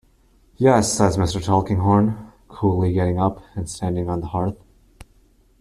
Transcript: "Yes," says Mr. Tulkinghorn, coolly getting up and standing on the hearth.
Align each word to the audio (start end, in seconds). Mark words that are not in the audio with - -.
"Yes," 0.57 0.91
says 0.91 1.15
Mr. 1.15 1.39
Tulkinghorn, 1.43 2.31
coolly 2.47 2.91
getting 2.91 3.19
up 3.19 3.43
and 3.53 3.69
standing 3.69 4.09
on 4.09 4.21
the 4.21 4.27
hearth. 4.29 4.57